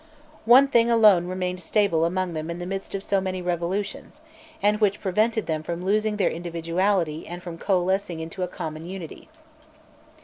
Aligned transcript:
One 0.45 0.67
thing 0.67 0.89
alone 0.89 1.27
remained 1.27 1.61
stable 1.61 2.05
among 2.05 2.33
them 2.33 2.49
in 2.49 2.57
the 2.57 2.65
midst 2.65 2.95
of 2.95 3.03
so 3.03 3.21
many 3.21 3.39
revolutions, 3.39 4.21
and 4.59 4.81
which 4.81 4.99
prevented 4.99 5.45
them 5.45 5.61
from 5.61 5.85
losing 5.85 6.17
their 6.17 6.27
individuality 6.31 7.27
and 7.27 7.43
from 7.43 7.59
coalescing 7.59 8.19
in 8.19 8.31
a 8.41 8.47
common 8.47 8.87
unity. 8.87 9.29